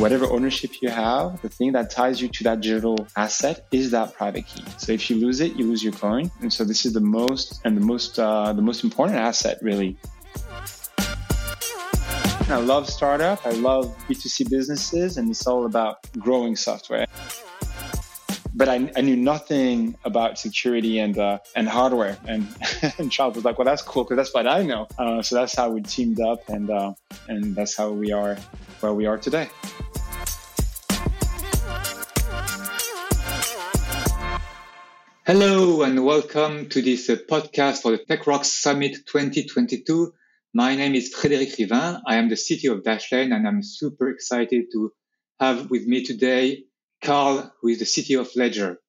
[0.00, 4.14] whatever ownership you have, the thing that ties you to that digital asset is that
[4.14, 4.64] private key.
[4.78, 6.30] So if you lose it, you lose your coin.
[6.40, 9.98] And so this is the most and the most uh, the most important asset really.
[12.48, 13.46] I love startup.
[13.46, 17.06] I love B2C businesses, and it's all about growing software.
[18.52, 22.16] But I, I knew nothing about security and uh, and hardware.
[22.26, 22.48] And,
[22.98, 25.54] and Charles was like, "Well, that's cool because that's what I know." Uh, so that's
[25.54, 26.94] how we teamed up, and uh,
[27.28, 28.36] and that's how we are
[28.80, 29.48] where we are today.
[35.32, 40.12] Hello and welcome to this uh, podcast for the Tech Rocks Summit 2022.
[40.52, 42.00] My name is Frédéric Rivain.
[42.04, 44.92] I am the CTO of Dashlane and I'm super excited to
[45.38, 46.64] have with me today
[47.00, 48.80] Carl, who is the CTO of Ledger.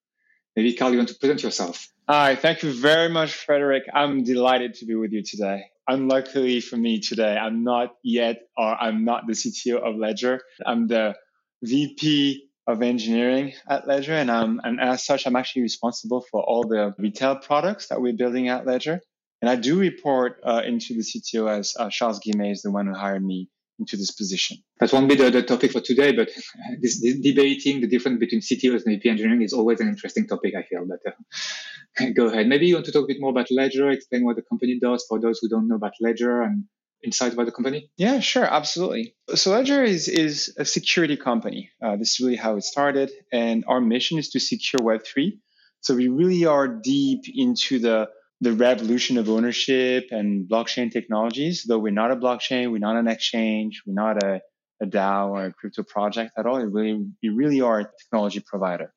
[0.56, 1.88] Maybe Carl, you want to present yourself?
[2.10, 3.84] Hi, thank you very much, Frederick.
[3.94, 5.66] I'm delighted to be with you today.
[5.88, 10.42] Unluckily for me today, I'm not yet, or I'm not the CTO of Ledger.
[10.66, 11.14] I'm the
[11.62, 14.14] VP of engineering at Ledger.
[14.14, 18.14] And, um, and as such, I'm actually responsible for all the retail products that we're
[18.14, 19.02] building at Ledger.
[19.42, 22.86] And I do report uh, into the CTO as uh, Charles Guillemet is the one
[22.86, 24.58] who hired me into this position.
[24.80, 26.30] That won't be the, the topic for today, but
[26.82, 30.54] this, this, debating the difference between CTOs and VP engineering is always an interesting topic,
[30.56, 30.86] I feel.
[30.88, 32.48] But uh, go ahead.
[32.48, 35.04] Maybe you want to talk a bit more about Ledger, explain what the company does
[35.10, 36.66] for those who don't know about Ledger and
[37.04, 37.90] insight about the company?
[37.98, 39.16] Yeah, sure, absolutely.
[39.36, 41.70] So Ledger is is a security company.
[41.84, 45.40] Uh, this is really how it started, and our mission is to secure Web three.
[45.82, 48.10] So we really are deep into the
[48.42, 51.64] the revolution of ownership and blockchain technologies.
[51.68, 54.42] Though we're not a blockchain, we're not an exchange, we're not a,
[54.82, 56.58] a DAO or a crypto project at all.
[56.58, 58.94] It really, we really are a technology provider.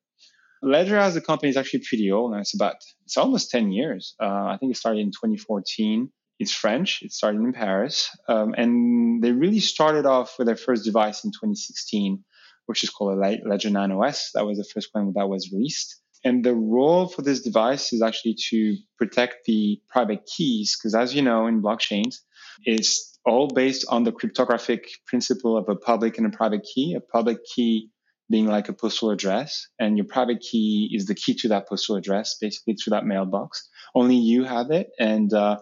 [0.63, 2.35] Ledger as a company is actually pretty old.
[2.35, 4.15] It's about it's almost 10 years.
[4.19, 7.01] Uh, I think it started in 2014 it's French.
[7.01, 8.09] It started in Paris.
[8.27, 12.23] Um, and they really started off with their first device in 2016,
[12.65, 14.31] which is called a Ledger Nano S.
[14.33, 16.01] That was the first one that was released.
[16.23, 21.13] And the role for this device is actually to protect the private keys, because as
[21.13, 22.15] you know, in blockchains,
[22.63, 26.95] it's all based on the cryptographic principle of a public and a private key.
[26.95, 27.91] A public key
[28.29, 31.95] being like a postal address, and your private key is the key to that postal
[31.95, 33.69] address, basically to that mailbox.
[33.93, 35.59] Only you have it, and uh,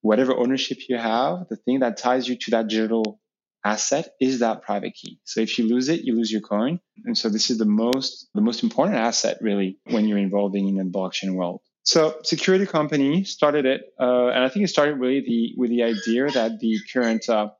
[0.00, 3.20] whatever ownership you have, the thing that ties you to that digital
[3.64, 5.20] asset is that private key.
[5.24, 6.80] So if you lose it, you lose your coin.
[7.04, 10.76] And so this is the most, the most important asset really when you're involving in
[10.76, 11.60] the blockchain world.
[11.82, 15.82] So security company started it, uh, and I think it started really the, with the
[15.82, 17.50] idea that the current, uh,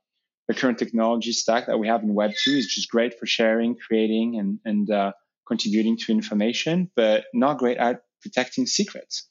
[0.47, 3.77] the current technology stack that we have in Web 2 is just great for sharing,
[3.77, 5.13] creating, and, and uh,
[5.47, 9.30] contributing to information, but not great at protecting secrets.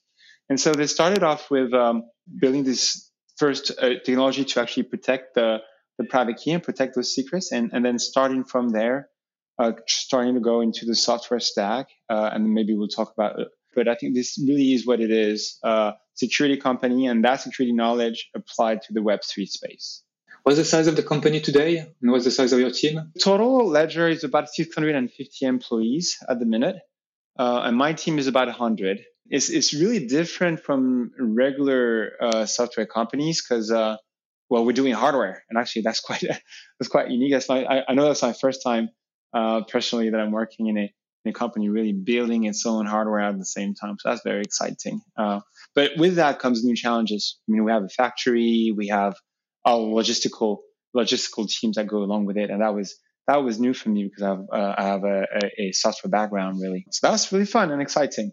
[0.49, 2.03] And so they started off with um,
[2.39, 5.59] building this first uh, technology to actually protect the,
[5.97, 7.51] the private key and protect those secrets.
[7.51, 9.09] And, and then starting from there,
[9.59, 11.87] uh, starting to go into the software stack.
[12.09, 13.47] Uh, and maybe we'll talk about it.
[13.75, 17.73] But I think this really is what it is uh, security company and that security
[17.73, 20.03] knowledge applied to the Web3 space.
[20.43, 21.77] What's the size of the company today?
[21.77, 23.11] And what's the size of your team?
[23.21, 26.77] Total Ledger is about 650 employees at the minute.
[27.37, 28.99] Uh, and my team is about 100
[29.29, 33.97] it's it's really different from regular uh, software companies because uh,
[34.50, 37.31] well we're doing hardware and actually that's quite that's quite unique.
[37.31, 38.90] That's my I, I know that's my first time
[39.34, 40.94] uh, personally that I'm working in a
[41.25, 43.97] in a company really building its own hardware at the same time.
[44.00, 45.01] So that's very exciting.
[45.17, 45.41] Uh,
[45.75, 47.38] but with that comes new challenges.
[47.47, 49.16] I mean we have a factory, we have
[49.66, 50.59] our logistical
[50.96, 52.96] logistical teams that go along with it, and that was
[53.28, 56.09] that was new for me because I have, uh, I have a, a, a software
[56.09, 56.88] background really.
[56.90, 58.31] So that was really fun and exciting.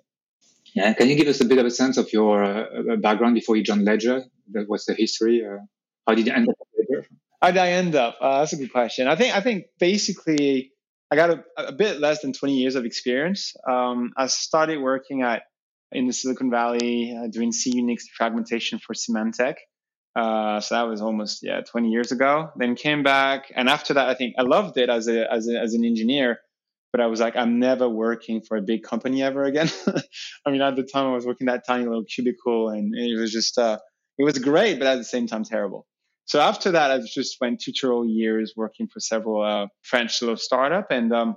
[0.77, 3.57] Yeah, can you give us a bit of a sense of your uh, background before
[3.57, 4.25] you joined Ledger?
[4.67, 5.43] What's the history?
[5.43, 5.65] Uh,
[6.07, 7.07] how did you end up Ledger?
[7.41, 8.19] How did I end up?
[8.21, 9.09] Uh, that's a good question.
[9.09, 10.73] I think I think basically
[11.11, 13.55] I got a, a bit less than 20 years of experience.
[13.67, 15.45] Um, I started working at
[15.93, 19.55] in the Silicon Valley uh, doing C Unix fragmentation for Symantec.
[20.15, 22.51] Uh, so that was almost yeah 20 years ago.
[22.55, 25.59] Then came back, and after that, I think I loved it as a as, a,
[25.59, 26.41] as an engineer
[26.97, 29.69] but I was like, I'm never working for a big company ever again.
[30.47, 33.31] I mean, at the time I was working that tiny little cubicle and it was
[33.31, 33.77] just, uh,
[34.17, 35.87] it was great, but at the same time terrible.
[36.25, 40.87] So after that, I just went tutorial years working for several uh, French little startup.
[40.91, 41.37] And, um,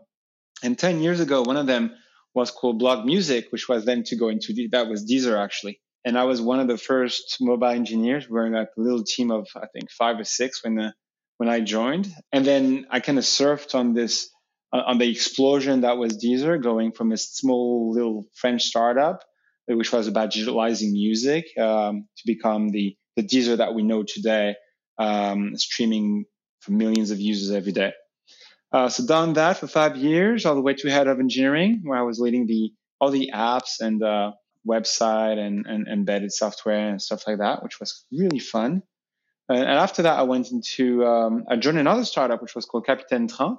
[0.64, 1.92] and 10 years ago, one of them
[2.34, 5.82] was called Blogmusik, which was then to go into, that was Deezer actually.
[6.06, 8.30] And I was one of the first mobile engineers.
[8.30, 10.92] We were like a little team of, I think, five or six when, the, uh,
[11.36, 12.08] when I joined.
[12.32, 14.30] And then I kind of surfed on this
[14.72, 19.24] on the explosion that was Deezer, going from a small little French startup,
[19.68, 24.56] which was about digitalizing music, um, to become the the Deezer that we know today,
[24.98, 26.26] um, streaming
[26.60, 27.94] for millions of users every day.
[28.72, 31.98] Uh, so done that for five years, all the way to head of engineering, where
[31.98, 32.72] I was leading the
[33.02, 34.32] all the apps and uh,
[34.68, 38.84] website and, and embedded software and stuff like that, which was really fun.
[39.48, 43.28] And after that, I went into um, I joined another startup, which was called Capitaine
[43.28, 43.58] Train,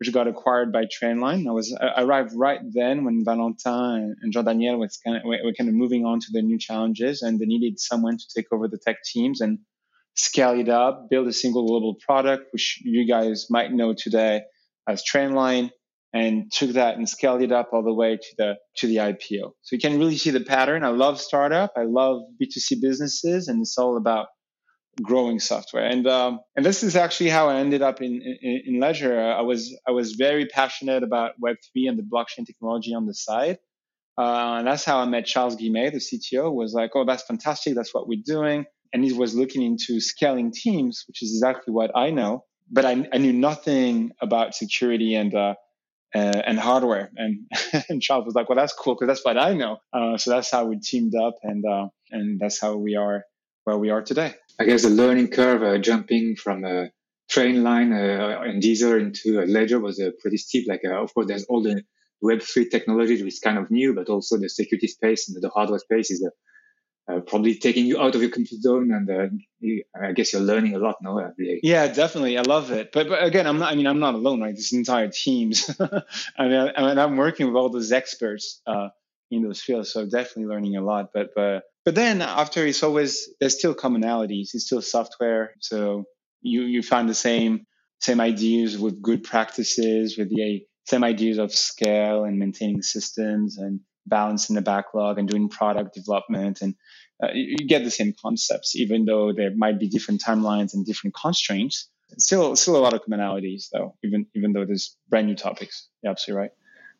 [0.00, 1.46] which got acquired by Trainline.
[1.46, 5.52] I was I arrived right then when Valentin and Jean Daniel was kind of were
[5.52, 8.66] kind of moving on to the new challenges, and they needed someone to take over
[8.66, 9.58] the tech teams and
[10.16, 14.40] scale it up, build a single global product, which you guys might know today
[14.88, 15.70] as Trainline,
[16.14, 19.52] and took that and scaled it up all the way to the to the IPO.
[19.60, 20.82] So you can really see the pattern.
[20.82, 21.72] I love startup.
[21.76, 24.28] I love B2C businesses, and it's all about
[25.02, 25.84] growing software.
[25.84, 29.20] And um, and this is actually how I ended up in, in, in Ledger.
[29.20, 33.14] I was I was very passionate about Web three and the blockchain technology on the
[33.14, 33.58] side.
[34.18, 36.52] Uh, and that's how I met Charles Guillemet, the CTO.
[36.52, 37.74] Was like, oh, that's fantastic.
[37.74, 38.66] That's what we're doing.
[38.92, 42.44] And he was looking into scaling teams, which is exactly what I know.
[42.70, 45.54] But I, I knew nothing about security and uh,
[46.14, 47.10] uh, and hardware.
[47.16, 47.46] And,
[47.88, 49.78] and Charles was like, well, that's cool because that's what I know.
[49.92, 53.24] Uh, so that's how we teamed up, and uh, and that's how we are
[53.64, 54.34] where we are today.
[54.58, 56.90] I guess the learning curve, uh, jumping from a
[57.30, 60.68] Trainline uh, and Deezer into a ledger was uh, pretty steep.
[60.68, 61.82] Like, uh, of course, there's all the
[62.22, 65.78] Web3 technology, which is kind of new, but also the security space and the hardware
[65.78, 66.28] space is
[67.08, 68.92] uh, probably taking you out of your comfort zone.
[68.92, 69.28] And uh,
[69.60, 71.32] you, I guess you're learning a lot now.
[71.38, 72.36] Yeah, definitely.
[72.36, 72.90] I love it.
[72.92, 74.54] But, but again, I'm not, I mean, I'm not alone, right?
[74.54, 75.70] This entire teams.
[76.36, 78.60] I mean, I, am working with all those experts
[79.30, 79.92] in those fields.
[79.92, 81.10] So definitely learning a lot.
[81.14, 84.54] But, but, but then after it's always there's still commonalities.
[84.54, 86.04] It's still software, so
[86.42, 87.66] you you find the same
[88.00, 93.80] same ideas with good practices, with the same ideas of scale and maintaining systems and
[94.06, 96.74] balancing the backlog and doing product development and
[97.22, 100.86] uh, you, you get the same concepts, even though there might be different timelines and
[100.86, 101.88] different constraints.
[102.18, 103.94] Still, still a lot of commonalities, though.
[104.02, 105.88] Even even though there's brand new topics.
[106.02, 106.50] You're absolutely right.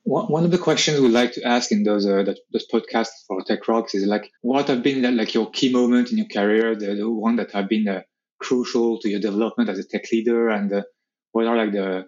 [0.04, 3.68] One of the questions we like to ask in those uh, those podcasts for Tech
[3.68, 7.08] Rocks is like, what have been like your key moment in your career, the, the
[7.08, 8.00] one that have been uh,
[8.40, 10.82] crucial to your development as a tech leader, and uh,
[11.32, 12.06] what are like the,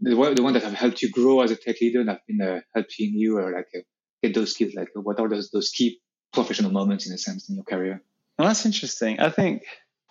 [0.00, 2.42] the the one that have helped you grow as a tech leader and have been
[2.42, 3.80] uh, helping you or like uh,
[4.22, 4.74] get those skills?
[4.74, 6.00] Like, what are those those key
[6.32, 8.02] professional moments in a sense in your career?
[8.36, 9.20] Well, that's interesting.
[9.20, 9.62] I think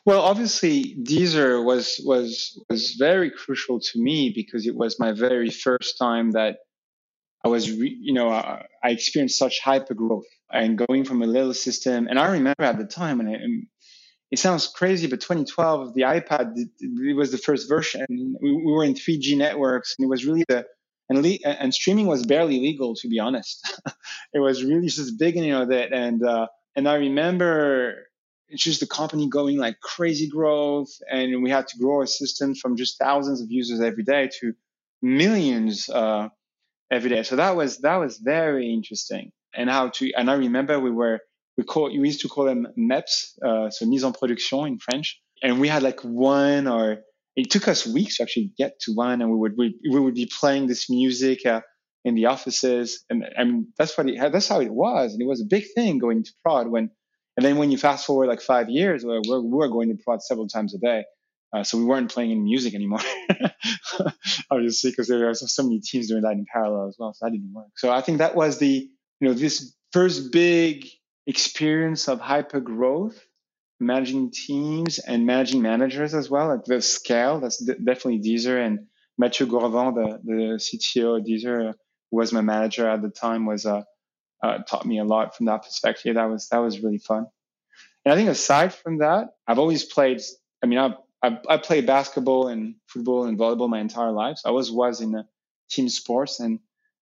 [0.06, 5.52] well, obviously, Deezer was was was very crucial to me because it was my very
[5.52, 6.58] first time that
[7.44, 11.26] I was, re- you know, I, I experienced such hyper growth and going from a
[11.26, 12.08] little system.
[12.08, 13.42] And I remember at the time, and it,
[14.32, 18.06] it sounds crazy, but 2012, the iPad, it was the first version.
[18.10, 20.66] We, we were in 3G networks, and it was really the
[21.10, 23.62] and, le- and streaming was barely legal, to be honest.
[24.34, 28.08] it was really just beginning of it, and uh, and I remember
[28.48, 32.56] it's just the company going like crazy growth, and we had to grow our system
[32.56, 34.54] from just thousands of users every day to
[35.02, 35.90] millions.
[35.90, 36.30] Uh,
[36.92, 37.24] every day.
[37.24, 39.32] So that was that was very interesting.
[39.56, 41.20] And how to and I remember we were
[41.58, 45.20] we call we used to call them MEPS, uh, so mise en production in French.
[45.44, 46.98] And we had like one or
[47.36, 50.16] it took us weeks to actually get to one, and we would we, we would
[50.16, 51.62] be playing this music uh,
[52.04, 55.28] in the offices, and I mean that's what it, that's how it was, and it
[55.28, 56.92] was a big thing going to prod when.
[57.38, 60.50] And then when you fast forward like five years, we're, we're going to prod several
[60.50, 61.06] times a day.
[61.54, 63.02] Uh, so we weren't playing any music anymore,
[64.52, 67.14] obviously, because there were so many teams doing that in parallel as well.
[67.14, 67.72] So that didn't work.
[67.76, 68.90] So I think that was the,
[69.20, 70.88] you know, this first big
[71.28, 73.20] experience of hyper growth,
[73.82, 77.42] managing teams and managing managers as well, like the scale.
[77.42, 81.74] That's d- definitely Deezer and Mathieu Gourvan, the, the CTO of Deezer,
[82.10, 83.84] who was my manager at the time, was uh,
[84.42, 86.16] uh, taught me a lot from that perspective.
[86.16, 87.28] That was that was really fun.
[88.06, 90.22] And I think aside from that, I've always played.
[90.64, 94.40] I mean, I've I, I played basketball and football and volleyball my entire life.
[94.40, 95.24] So I was was in
[95.70, 96.60] team sports and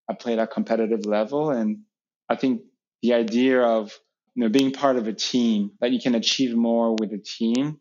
[0.08, 1.50] I played at competitive level.
[1.50, 1.80] And
[2.28, 2.62] I think
[3.02, 3.92] the idea of
[4.34, 7.80] you know being part of a team that you can achieve more with a team,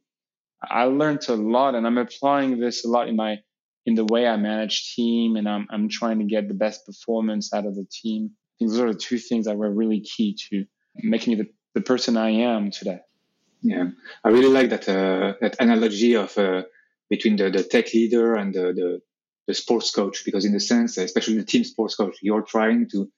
[0.64, 3.38] I learned a lot, and I'm applying this a lot in my
[3.86, 7.54] in the way I manage team, and I'm I'm trying to get the best performance
[7.54, 8.32] out of the team.
[8.32, 10.66] I think those are the two things that were really key to
[10.96, 13.00] making me the, the person I am today.
[13.62, 13.90] Yeah,
[14.24, 16.64] I really like that uh, that analogy of uh,
[17.10, 19.02] between the, the tech leader and the, the,
[19.48, 23.12] the sports coach, because in the sense, especially the team sports coach, you're trying to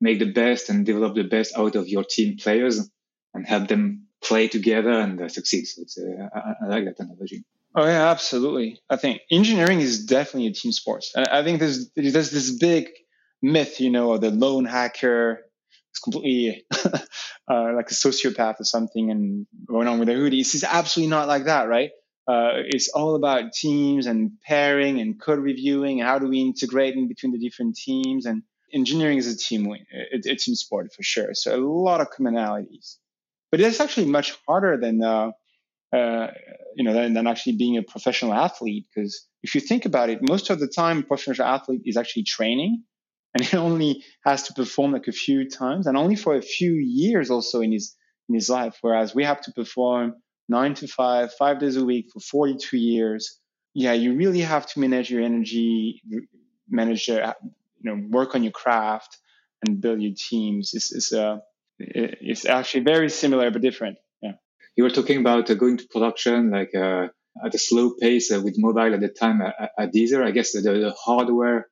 [0.00, 2.88] make the best and develop the best out of your team players
[3.34, 5.66] and help them play together and uh, succeed.
[5.66, 7.44] So it's, uh, I, I, like that analogy.
[7.74, 8.80] Oh yeah, absolutely.
[8.88, 11.04] I think engineering is definitely a team sport.
[11.16, 12.88] I, I think there's there's this big
[13.42, 15.42] myth, you know, of the lone hacker
[15.98, 20.40] completely uh, like a sociopath or something and going on with a hoodie.
[20.40, 21.90] It's absolutely not like that, right?
[22.28, 26.00] Uh, it's all about teams and pairing and code reviewing.
[26.00, 28.26] How do we integrate in between the different teams?
[28.26, 31.34] And engineering is a team it, it's in sport for sure.
[31.34, 32.96] So a lot of commonalities,
[33.50, 35.30] but it's actually much harder than uh,
[35.92, 36.28] uh,
[36.76, 38.86] you know than, than actually being a professional athlete.
[38.94, 42.24] Because if you think about it, most of the time, a professional athlete is actually
[42.24, 42.84] training,
[43.34, 46.72] and he only has to perform like a few times, and only for a few
[46.72, 47.96] years also in his
[48.28, 48.78] in his life.
[48.80, 50.14] Whereas we have to perform
[50.48, 53.38] nine to five, five days a week for 42 years.
[53.74, 56.02] Yeah, you really have to manage your energy,
[56.68, 57.34] manage your
[57.80, 59.18] you know work on your craft
[59.64, 61.38] and build your teams is is uh
[61.78, 64.32] it's actually very similar but different yeah
[64.76, 67.06] you were talking about uh, going to production like uh,
[67.44, 70.24] at a slow pace uh, with mobile at the time at, at Deezer.
[70.24, 71.66] I guess the, the hardware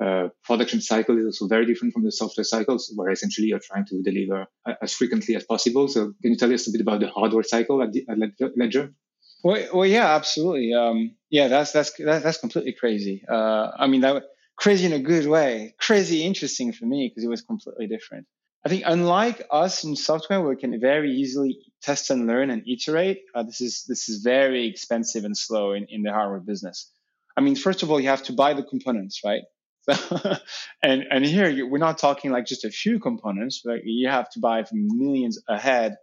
[0.00, 3.84] uh, production cycle is also very different from the software cycles, where essentially you're trying
[3.86, 4.46] to deliver
[4.80, 5.88] as frequently as possible.
[5.88, 8.94] So, can you tell us a bit about the hardware cycle at, at Ledger?
[9.42, 10.74] Well, well, yeah, absolutely.
[10.74, 13.24] Um, yeah, that's that's that's completely crazy.
[13.28, 14.24] Uh, I mean, that
[14.56, 18.26] crazy in a good way, crazy interesting for me because it was completely different.
[18.64, 23.22] I think unlike us in software, we can very easily test and learn and iterate,
[23.34, 26.90] uh, this is this is very expensive and slow in, in the hardware business.
[27.36, 29.42] I mean, first of all, you have to buy the components, right?
[30.82, 34.40] And and here we're not talking like just a few components, but you have to
[34.40, 35.96] buy from millions ahead.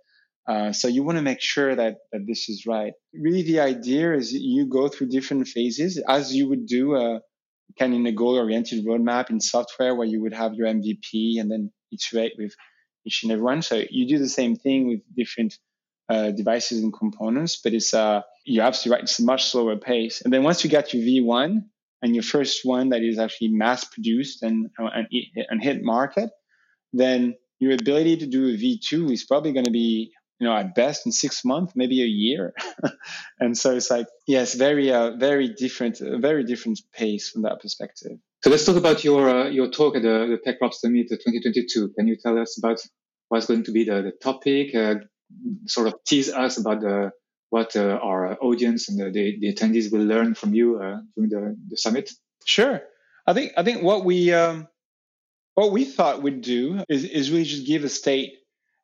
[0.48, 2.94] Uh, so you want to make sure that that this is right.
[3.14, 7.22] Really, the idea is you go through different phases as you would do a
[7.80, 11.50] kind of in a goal-oriented roadmap in software where you would have your MVP and
[11.50, 12.54] then iterate with
[13.06, 13.62] each and every one.
[13.62, 15.58] So you do the same thing with different
[16.10, 19.04] uh, devices and components, but it's uh, you're absolutely right.
[19.04, 20.22] It's a much slower pace.
[20.22, 21.64] And then once you get your V1
[22.02, 25.08] and your first one that is actually mass produced and and,
[25.50, 26.30] and hit market,
[26.94, 30.76] then your ability to do a V2 is probably going to be you know, at
[30.76, 32.54] best in six months, maybe a year.
[33.40, 37.62] and so it's like, yes, very, uh, very different, uh, very different pace from that
[37.62, 38.18] perspective.
[38.44, 41.94] So let's talk about your uh, your talk at the, the TechROCks Summit 2022.
[41.98, 42.80] Can you tell us about
[43.30, 44.76] what's going to be the, the topic?
[44.76, 44.96] Uh,
[45.66, 47.12] sort of tease us about the
[47.56, 51.56] what uh, our audience and the, the, attendees will learn from you uh, during the,
[51.70, 52.12] the summit.
[52.44, 52.82] Sure.
[53.26, 54.68] I think I think what we um,
[55.54, 58.34] what we thought we'd do is, is really just give a state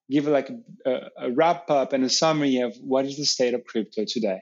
[0.10, 0.50] give like
[0.86, 4.40] a, a, wrap up and a summary of what is the state of crypto today.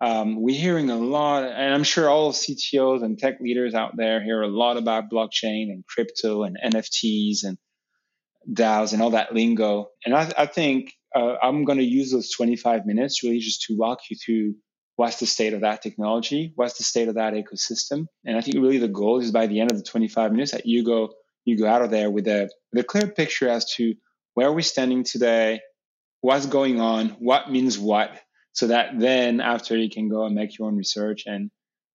[0.00, 4.22] Um, we're hearing a lot, and I'm sure all CTOs and tech leaders out there
[4.22, 7.58] hear a lot about blockchain and crypto and NFTs and
[8.52, 9.90] DAOs and all that lingo.
[10.04, 13.76] And I, I think uh, I'm going to use those 25 minutes really just to
[13.76, 14.54] walk you through
[14.96, 18.06] what's the state of that technology, what's the state of that ecosystem.
[18.24, 20.66] And I think really the goal is by the end of the 25 minutes that
[20.66, 21.10] you go
[21.44, 23.94] you go out of there with a with a clear picture as to
[24.34, 25.60] where we're we standing today?
[26.20, 27.10] What's going on?
[27.18, 28.10] What means what?
[28.52, 31.50] So that then after you can go and make your own research and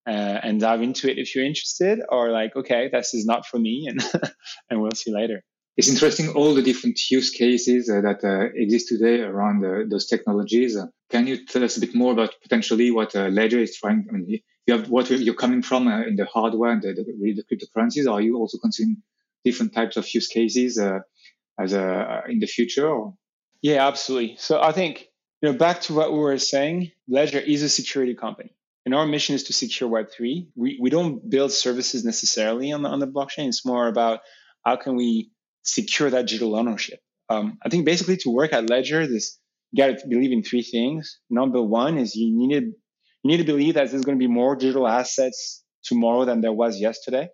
[0.08, 3.58] uh, and dive into it if you're interested, or like, okay, this is not for
[3.58, 4.02] me, and
[4.70, 5.44] and we'll see later.
[5.76, 10.06] It's interesting all the different use cases uh, that uh, exist today around uh, those
[10.06, 10.78] technologies.
[10.78, 14.06] Uh, can you tell us a bit more about potentially what uh, Ledger is trying?
[14.08, 17.44] I mean, you have what you're coming from in the hardware and the, the, the
[17.44, 18.10] cryptocurrencies.
[18.10, 18.98] Are you also considering
[19.44, 22.88] different types of use cases as in the future?
[22.88, 23.16] Or?
[23.62, 24.38] Yeah, absolutely.
[24.38, 25.08] So I think
[25.42, 28.56] you know back to what we were saying, Ledger is a security company.
[28.86, 30.48] And our mission is to secure Web3.
[30.56, 33.48] We, we don't build services necessarily on the, on the blockchain.
[33.48, 34.20] It's more about
[34.66, 35.32] how can we
[35.64, 37.00] secure that digital ownership.
[37.30, 39.40] Um, I think basically to work at Ledger, this
[39.72, 41.20] you got to believe in three things.
[41.30, 44.32] Number one is you need to you need to believe that there's going to be
[44.32, 47.30] more digital assets tomorrow than there was yesterday.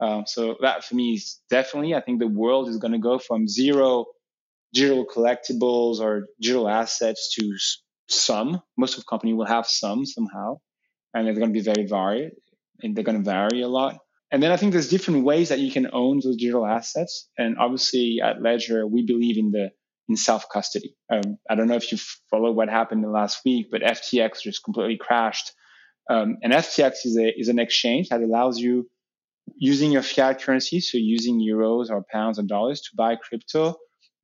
[0.00, 3.18] Um, so that for me is definitely, I think the world is going to go
[3.18, 4.06] from zero
[4.72, 7.56] digital collectibles or digital assets to
[8.08, 8.60] some.
[8.76, 10.58] Most of the company will have some somehow,
[11.14, 12.32] and they're going to be very varied,
[12.82, 13.98] and they're going to vary a lot.
[14.32, 17.28] And then I think there's different ways that you can own those digital assets.
[17.36, 19.70] And obviously at Ledger, we believe in the
[20.08, 20.96] in self custody.
[21.12, 21.98] Um, I don't know if you
[22.30, 25.52] follow what happened the last week, but FTX just completely crashed.
[26.10, 28.88] Um, and FTX is a is an exchange that allows you
[29.56, 33.76] using your fiat currency, so using euros or pounds and dollars to buy crypto,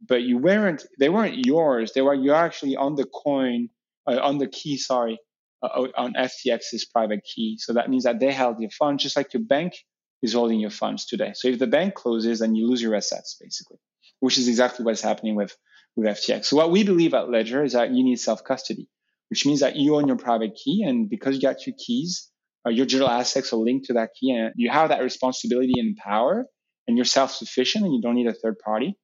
[0.07, 1.93] but you weren't they weren't yours.
[1.93, 3.69] They were you're actually on the coin
[4.07, 4.79] uh, on the key.
[4.79, 5.19] Sorry,
[5.63, 7.59] uh, on FTX's private key.
[7.59, 9.75] So that means that they held your funds just like your bank
[10.23, 11.33] is holding your funds today.
[11.35, 13.79] So if the bank closes, then you lose your assets basically,
[14.21, 15.57] which is exactly what's happening with
[15.97, 16.45] with FTX.
[16.47, 18.89] So what we believe at Ledger is that you need self custody,
[19.31, 22.31] which means that you own your private key, and because you got your keys,
[22.67, 25.97] uh, your digital assets are linked to that key and you have that responsibility and
[25.97, 26.47] power
[26.87, 28.97] and you're self-sufficient and you don't need a third party.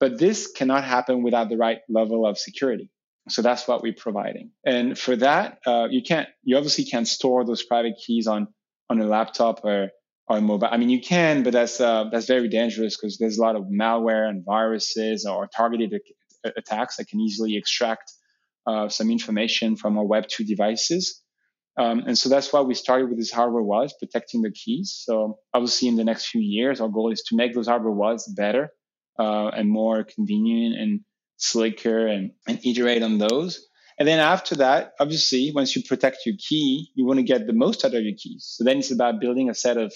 [0.00, 2.90] But this cannot happen without the right level of security.
[3.28, 4.50] So that's what we're providing.
[4.66, 8.48] And for that, uh, you can't, you obviously can't store those private keys on,
[8.90, 9.90] on a laptop or,
[10.28, 10.68] or mobile.
[10.70, 13.64] I mean, you can, but that's, uh, that's very dangerous because there's a lot of
[13.64, 15.94] malware and viruses or targeted
[16.56, 18.12] attacks that can easily extract
[18.66, 21.20] uh, some information from our Web 2 devices.
[21.76, 25.02] Um, and so that's why we started with this hardware wallets, protecting the keys.
[25.04, 28.30] So obviously in the next few years, our goal is to make those hardware wallets
[28.30, 28.70] better
[29.18, 31.00] uh, and more convenient and
[31.38, 33.66] slicker and, and iterate on those.
[33.98, 37.52] And then after that, obviously, once you protect your key, you want to get the
[37.52, 38.52] most out of your keys.
[38.56, 39.92] So then it's about building a set of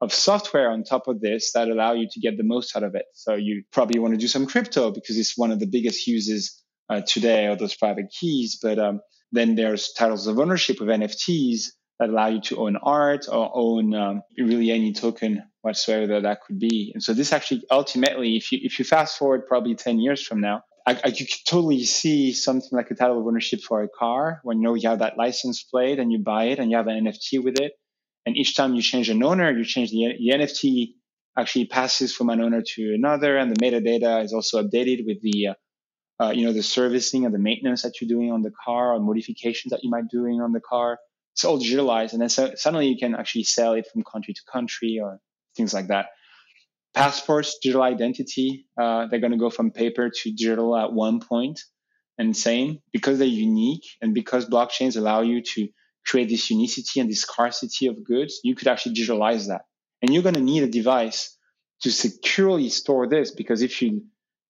[0.00, 2.94] of software on top of this that allow you to get the most out of
[2.94, 3.06] it.
[3.14, 6.62] So you probably want to do some crypto because it's one of the biggest uses
[6.88, 8.58] uh, today of those private keys.
[8.62, 9.00] But um,
[9.32, 11.66] then there's titles of ownership of NFTs
[11.98, 16.42] that allow you to own art or own um, really any token whatsoever that, that
[16.42, 16.92] could be.
[16.94, 20.40] And so this actually ultimately, if you if you fast forward probably 10 years from
[20.40, 23.88] now, I, I, you could totally see something like a title of ownership for a
[23.88, 26.76] car when you know you have that license plate and you buy it and you
[26.76, 27.72] have an NFT with it.
[28.28, 30.92] And each time you change an owner, you change the, the NFT
[31.38, 35.48] actually passes from an owner to another, and the metadata is also updated with the
[35.48, 35.54] uh,
[36.20, 39.00] uh, you know, the servicing and the maintenance that you're doing on the car or
[39.00, 40.98] modifications that you might be doing on the car.
[41.32, 42.12] It's all digitalized.
[42.12, 45.20] And then so, suddenly you can actually sell it from country to country or
[45.56, 46.08] things like that.
[46.92, 51.60] Passports, digital identity, uh, they're going to go from paper to digital at one point.
[52.18, 55.68] And same because they're unique and because blockchains allow you to
[56.08, 59.62] create this unicity and this scarcity of goods, you could actually digitalize that.
[60.00, 61.36] And you're going to need a device
[61.82, 64.02] to securely store this because if you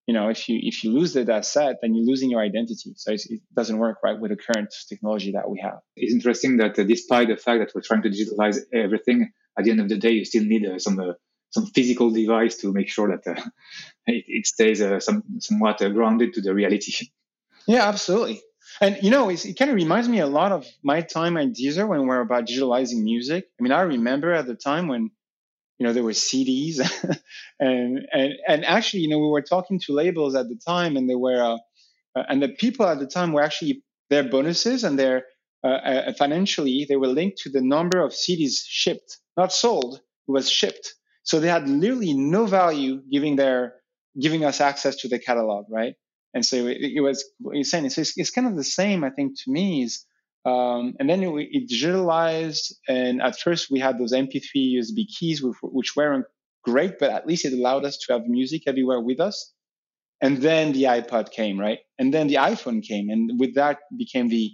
[0.07, 2.95] you know, if you if you lose the asset, then you're losing your identity.
[2.97, 5.81] So it doesn't work right with the current technology that we have.
[5.97, 9.71] It's interesting that uh, despite the fact that we're trying to digitalize everything, at the
[9.71, 11.13] end of the day, you still need uh, some uh,
[11.51, 13.43] some physical device to make sure that uh,
[14.07, 17.07] it, it, stays uh, some, somewhat uh, grounded to the reality.
[17.67, 18.41] Yeah, absolutely.
[18.81, 21.87] And you know, it kind of reminds me a lot of my time at Deezer
[21.89, 23.47] when we are about digitalizing music.
[23.59, 25.11] I mean, I remember at the time when
[25.79, 26.81] you know there were CDs,
[27.61, 31.09] and and and actually, you know, we were talking to labels at the time, and
[31.09, 31.59] they were uh,
[32.19, 35.25] uh, and the people at the time were actually their bonuses and their
[35.65, 39.97] uh, uh, financially they were linked to the number of CDs shipped, not sold.
[40.29, 43.75] It was shipped, so they had literally no value giving their
[44.21, 45.95] giving us access to the catalog, right?
[46.35, 49.39] And so it, it was you're saying it's, it's kind of the same, I think,
[49.45, 50.05] to me is
[50.45, 52.73] um, and then it, it, digitalized.
[52.89, 56.27] And at first, we had those MP3 USB keys, which, which weren't
[56.65, 59.53] great, but at least it allowed us to have music everywhere with us.
[60.21, 61.79] And then the iPod came, right?
[61.99, 63.09] And then the iPhone came.
[63.11, 64.53] And with that became the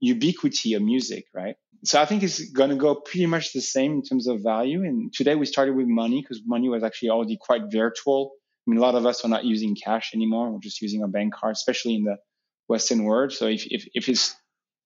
[0.00, 1.56] ubiquity of music, right?
[1.84, 4.82] So I think it's going to go pretty much the same in terms of value.
[4.82, 8.32] And today we started with money because money was actually already quite virtual.
[8.68, 10.50] Mean, a lot of us are not using cash anymore.
[10.50, 12.18] We're just using our bank card, especially in the
[12.66, 13.32] Western world.
[13.32, 14.36] So if, if, if it's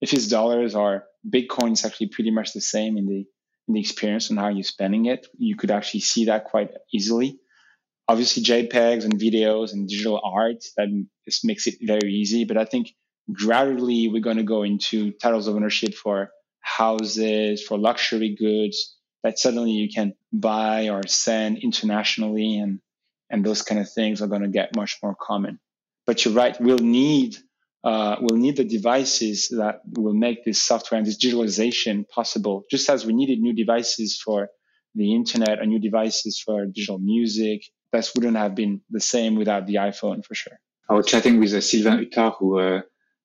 [0.00, 3.24] if it's dollars or Bitcoin, it's actually pretty much the same in the
[3.68, 5.26] in the experience and how you're spending it.
[5.36, 7.38] You could actually see that quite easily.
[8.06, 10.88] Obviously, JPEGs and videos and digital art that
[11.24, 12.44] just makes it very easy.
[12.44, 12.94] But I think
[13.32, 19.38] gradually we're going to go into titles of ownership for houses, for luxury goods that
[19.38, 22.80] suddenly you can buy or send internationally, and
[23.32, 25.58] and those kind of things are going to get much more common.
[26.06, 27.36] But you're right, we'll need
[27.84, 32.88] uh, we'll need the devices that will make this software and this digitalization possible, just
[32.88, 34.48] as we needed new devices for
[34.94, 37.62] the internet and new devices for digital music.
[37.92, 40.58] That wouldn't have been the same without the iPhone for sure.
[40.88, 42.82] I was chatting with uh, Sylvain Utard, who, uh,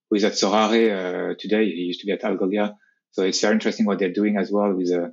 [0.09, 1.65] who is at Sorare uh, today.
[1.65, 2.73] He used to be at Algolia.
[3.11, 5.09] So it's very interesting what they're doing as well with uh,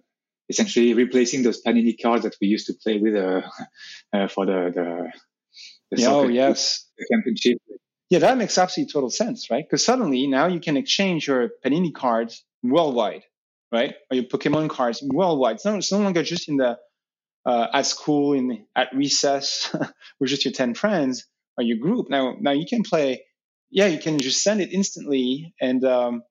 [0.49, 3.43] essentially replacing those Panini cards that we used to play with uh,
[4.13, 6.87] uh, for the, the, the oh, yes.
[7.11, 7.59] championship
[8.11, 9.65] yeah, that makes absolutely total sense, right?
[9.65, 13.23] Because suddenly now you can exchange your Panini cards worldwide,
[13.73, 13.95] right?
[14.11, 15.57] Or your Pokemon cards worldwide.
[15.57, 16.79] It's, not, it's no longer just in the
[17.47, 19.75] uh, at school in at recess
[20.21, 21.27] with just your ten friends
[21.59, 22.09] or your group.
[22.11, 23.25] Now, now you can play.
[23.71, 26.23] Yeah, you can just send it instantly, and um,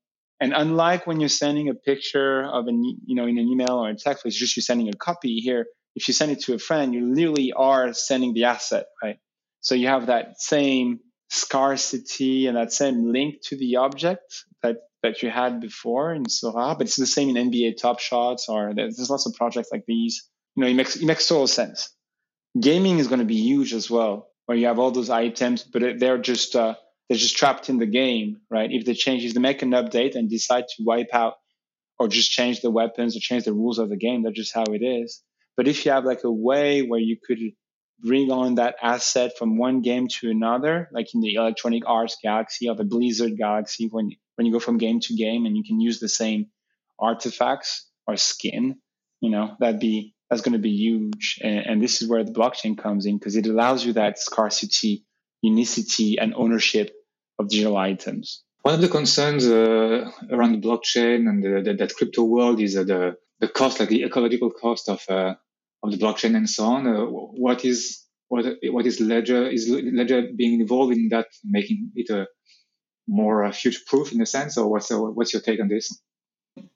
[0.43, 3.89] and unlike when you're sending a picture of an you know in an email or
[3.89, 5.37] a text, it's just you're sending a copy.
[5.37, 9.19] Here, if you send it to a friend, you literally are sending the asset, right?
[9.61, 15.23] So you have that same scarcity and that same link to the object that that
[15.23, 19.09] you had before in Sora, but it's the same in NBA Top Shots or there's
[19.09, 20.29] lots of projects like these.
[20.57, 21.89] You know, it makes it makes total sense.
[22.59, 25.99] Gaming is going to be huge as well, where you have all those items, but
[25.99, 26.75] they're just uh,
[27.07, 28.71] they're just trapped in the game, right?
[28.71, 31.35] If they change, if they make an update and decide to wipe out
[31.99, 34.63] or just change the weapons or change the rules of the game, that's just how
[34.63, 35.21] it is.
[35.55, 37.39] But if you have like a way where you could
[37.99, 42.67] bring on that asset from one game to another, like in the Electronic Arts Galaxy
[42.69, 45.79] or the Blizzard Galaxy, when when you go from game to game and you can
[45.79, 46.47] use the same
[46.99, 48.77] artifacts or skin,
[49.21, 51.39] you know, that'd be that's going to be huge.
[51.43, 55.05] And, and this is where the blockchain comes in because it allows you that scarcity,
[55.43, 56.91] unicity, and ownership
[57.37, 58.43] of digital items.
[58.63, 62.75] One of the concerns uh, around the blockchain and the, the, that crypto world is
[62.77, 65.33] uh, the the cost, like the ecological cost of uh,
[65.83, 66.87] of the blockchain and so on.
[66.87, 67.01] Uh,
[67.45, 72.27] what is what what is Ledger is Ledger being involved in that, making it a
[73.05, 76.01] more uh, future proof in a sense, or what's uh, what's your take on this?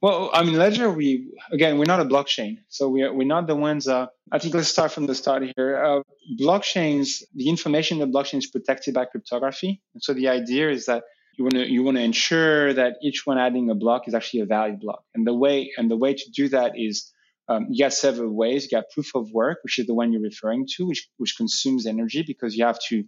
[0.02, 3.56] Well, I mean, Ledger, we again, we're not a blockchain, so we're we're not the
[3.56, 3.88] ones.
[3.88, 5.84] Uh, I think let's start from the start here.
[5.84, 6.02] Uh,
[6.40, 10.86] blockchains, the information in the blockchain is protected by cryptography, and so the idea is
[10.86, 11.04] that
[11.38, 14.42] you want to you want to ensure that each one adding a block is actually
[14.42, 15.04] a valid block.
[15.14, 17.12] And the way and the way to do that is
[17.48, 18.64] um, you got several ways.
[18.64, 21.86] You got proof of work, which is the one you're referring to, which which consumes
[21.86, 23.04] energy because you have to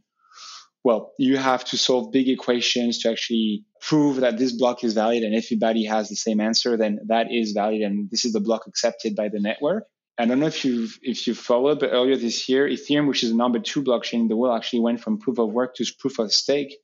[0.84, 5.24] well, you have to solve big equations to actually prove that this block is valid.
[5.24, 7.82] And if everybody has the same answer, then that is valid.
[7.82, 9.86] And this is the block accepted by the network.
[10.18, 13.30] I don't know if you've if you followed, but earlier this year, Ethereum, which is
[13.30, 16.20] the number two blockchain in the world, actually went from proof of work to proof
[16.20, 16.76] of stake,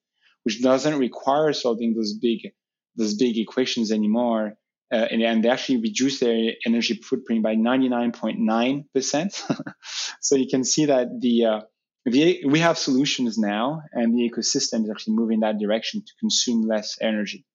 [0.43, 2.53] which doesn't require solving those big
[2.95, 4.53] those big equations anymore.
[4.91, 9.73] Uh, and, and, they actually reduced their energy footprint by 99.9%.
[10.21, 11.61] so you can see that the uh,
[12.05, 16.97] we have solutions now, and the ecosystem is actually moving that direction to consume less
[17.01, 17.45] energy.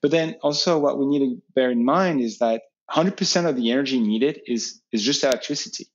[0.00, 3.70] But then also, what we need to bear in mind is that 100% of the
[3.70, 5.86] energy needed is is just electricity.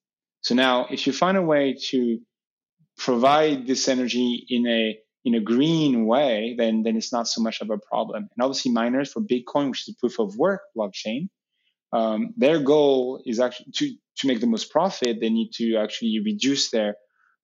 [0.42, 2.20] So now, if you find a way to
[2.98, 7.62] provide this energy in a in a green way, then then it's not so much
[7.62, 8.30] of a problem.
[8.36, 11.30] And obviously, miners for Bitcoin, which is a proof of work blockchain,
[11.94, 15.20] um, their goal is actually to to make the most profit.
[15.20, 16.96] They need to actually reduce their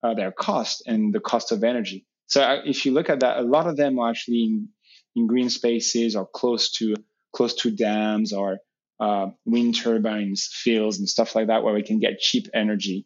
[0.03, 2.05] uh, their cost and the cost of energy.
[2.27, 4.69] So uh, if you look at that, a lot of them are actually in,
[5.15, 6.95] in green spaces or close to
[7.33, 8.57] close to dams or
[8.99, 13.05] uh, wind turbines, fields, and stuff like that, where we can get cheap energy.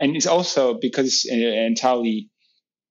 [0.00, 2.30] And it's also because it's entirely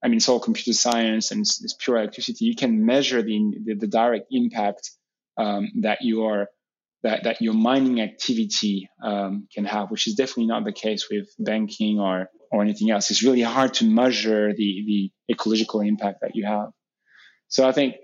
[0.04, 2.44] I mean, it's all computer science and it's, it's pure electricity.
[2.44, 4.90] You can measure the the, the direct impact
[5.38, 6.48] um, that your
[7.02, 11.28] that that your mining activity um, can have, which is definitely not the case with
[11.38, 13.10] banking or or anything else.
[13.10, 16.68] It's really hard to measure the the ecological impact that you have.
[17.48, 17.96] So I think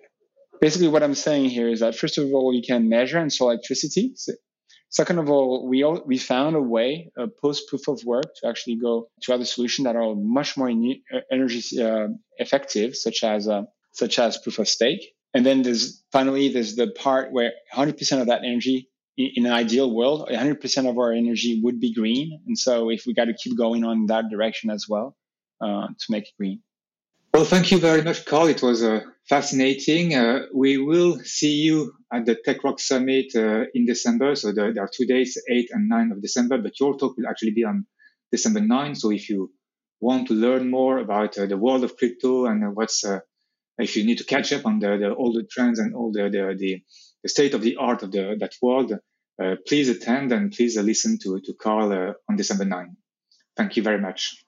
[0.61, 3.51] basically what I'm saying here is that first of all, you can measure and sell
[3.51, 4.13] electricity.
[4.17, 4.33] So
[4.91, 8.49] Second of all, we all, we found a way, a post proof of work, to
[8.49, 12.09] actually go to other solutions that are much more uh, energy uh,
[12.39, 15.15] effective, such as uh, such as proof of stake.
[15.33, 18.90] And then there's finally there's the part where 100% of that energy,
[19.37, 22.41] in, an ideal world, 100% of our energy would be green.
[22.47, 25.17] And so if we got to keep going on that direction as well
[25.61, 26.63] uh, to make it green.
[27.33, 28.49] Well, thank you very much, Carl.
[28.49, 30.15] It was uh, fascinating.
[30.15, 34.35] Uh, we will see you at the TechRock Summit uh, in December.
[34.35, 37.29] So there, there, are two days, 8 and 9 of December, but your talk will
[37.29, 37.87] actually be on
[38.33, 38.97] December 9.
[38.97, 39.53] So if you
[40.01, 43.21] want to learn more about uh, the world of crypto and what's, uh,
[43.79, 46.25] if you need to catch up on the, the, all the trends and all the,
[46.25, 46.83] the, the,
[47.23, 48.93] the state of the art of the, that world,
[49.41, 52.97] uh, please attend and please listen to, to Carl on December 9.
[53.57, 54.45] Thank you very much.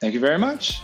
[0.00, 0.80] Thank you very much.